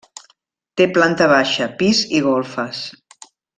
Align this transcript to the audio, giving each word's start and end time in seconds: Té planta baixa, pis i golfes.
Té 0.81 0.87
planta 0.95 1.27
baixa, 1.33 1.69
pis 1.83 2.03
i 2.21 2.23
golfes. 2.31 2.83